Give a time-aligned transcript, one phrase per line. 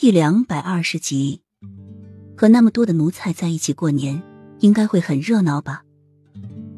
[0.00, 1.42] 第两百二十集，
[2.34, 4.22] 和那么多的奴才在一起过年，
[4.60, 5.84] 应该会很热闹吧？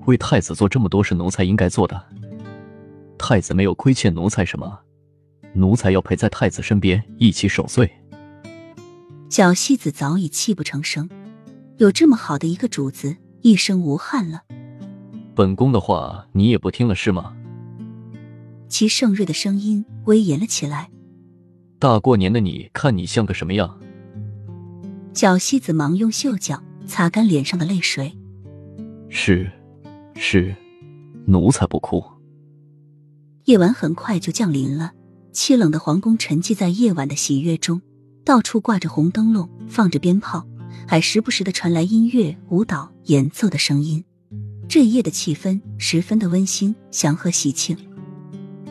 [0.07, 2.05] 为太子做这么多是奴才应该做的。
[3.17, 4.77] 太子没有亏欠奴才什么，
[5.55, 7.89] 奴才要陪在太子身边一起守岁。
[9.31, 11.09] 小戏子早已泣不成声，
[11.77, 14.43] 有这么好的一个主子，一生无憾了。
[15.37, 17.37] 本宫的话你也不听了是吗？
[18.67, 20.91] 齐盛瑞的声音威严了起来。
[21.83, 23.77] 大过年的，你看你像个什么样？
[25.15, 28.17] 小西子忙用袖角擦干脸上的泪水。
[29.09, 29.51] 是，
[30.15, 30.55] 是，
[31.27, 32.01] 奴才不哭。
[33.47, 34.93] 夜晚很快就降临了，
[35.33, 37.83] 凄冷的皇宫沉寂在夜晚的喜悦中，
[38.25, 40.47] 到处挂着红灯笼，放着鞭炮，
[40.87, 44.05] 还时不时的传来音乐、舞蹈、演奏的声音。
[44.69, 47.77] 这一夜的气氛十分的温馨、祥和、喜庆。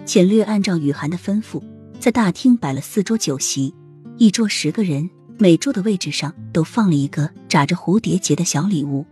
[0.05, 1.61] 浅略按照雨涵的吩咐。
[2.01, 3.75] 在大厅摆了四桌酒席，
[4.17, 9.05] 一桌十个人，每桌的位置上都放了一个扎着蝴蝶结的小礼物。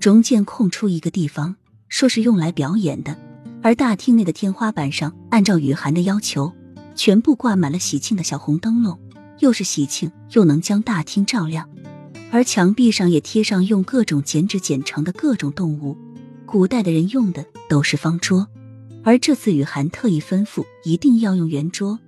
[0.00, 1.56] 中间空出一个地方，
[1.90, 3.14] 说是用来表演的。
[3.62, 6.50] 而大厅内的天花板上，按照雨涵的要求，
[6.94, 8.98] 全部挂满了喜庆的小红灯笼，
[9.40, 11.68] 又是喜庆，又能将大厅照亮。
[12.30, 15.98] 而墙壁上也贴上用各种剪纸剪成的各种动物。
[16.46, 18.48] 古代的人用的都是方桌。
[19.02, 21.98] 而这次雨涵特意吩咐，一定要用圆桌，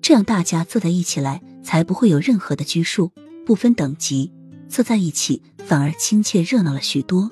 [0.00, 3.12] 这样大家坐在一起来，才不会有任何的拘束，
[3.44, 4.32] 不分等级，
[4.68, 7.30] 坐在一起反而亲切热闹了许多。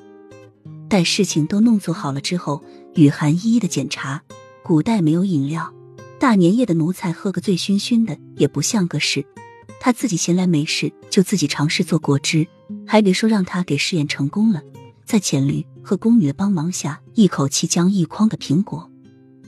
[0.89, 2.63] 待事情都弄做好了之后，
[2.95, 4.23] 雨涵一一的检查。
[4.63, 5.73] 古代没有饮料，
[6.19, 9.25] 大年夜的奴才喝个醉醺醺的也不像个事。
[9.81, 12.47] 他自己闲来没事就自己尝试做果汁，
[12.87, 14.61] 还别说让他给试验成功了，
[15.05, 18.91] 在浅驴和宫女的帮忙下，一口气将一筐的苹果。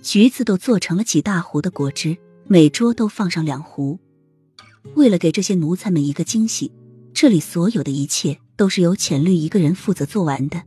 [0.02, 3.98] 橘子都做成了几大壶的果汁，每桌都放上两壶。
[4.94, 6.72] 为了给这些奴才们一个惊喜，
[7.12, 10.62] 这里所有的一切都是由浅绿一个人负责做完的。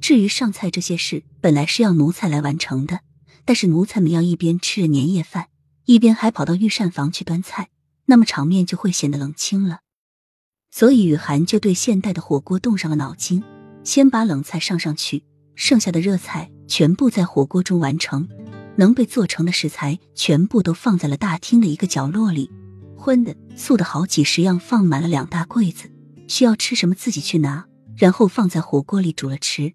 [0.00, 3.00] 至于上菜这些事，本来是要奴才来完成的，
[3.44, 5.48] 但是奴才们要一边吃着年夜饭，
[5.84, 7.68] 一边还跑到御膳房去端菜，
[8.06, 9.80] 那么场面就会显得冷清了。
[10.70, 13.42] 所以雨涵就对现代的火锅动上了脑筋，
[13.84, 18.28] 先把冷菜上上去，剩下的热菜全部在火锅中完成。
[18.76, 22.50] 能被做成的食材全部都放在了大厅的一个角落里，
[22.96, 25.90] 荤的、素的好几十样放满了两大柜子，
[26.28, 27.66] 需要吃什么自己去拿，
[27.96, 29.74] 然后放在火锅里煮了吃。